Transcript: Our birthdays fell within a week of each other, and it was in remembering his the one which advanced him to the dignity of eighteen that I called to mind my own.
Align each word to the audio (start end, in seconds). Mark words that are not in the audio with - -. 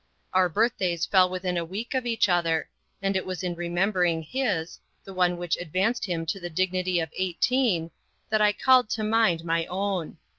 Our 0.33 0.49
birthdays 0.49 1.05
fell 1.05 1.29
within 1.29 1.57
a 1.57 1.63
week 1.63 1.93
of 1.93 2.07
each 2.07 2.27
other, 2.27 2.67
and 3.03 3.15
it 3.15 3.23
was 3.23 3.43
in 3.43 3.53
remembering 3.53 4.23
his 4.23 4.79
the 5.03 5.13
one 5.13 5.37
which 5.37 5.57
advanced 5.61 6.05
him 6.05 6.25
to 6.25 6.39
the 6.39 6.49
dignity 6.49 6.99
of 6.99 7.13
eighteen 7.15 7.91
that 8.31 8.41
I 8.41 8.51
called 8.51 8.89
to 8.89 9.03
mind 9.03 9.45
my 9.45 9.67
own. 9.67 10.17